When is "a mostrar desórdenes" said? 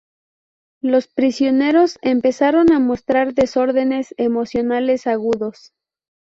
2.73-4.15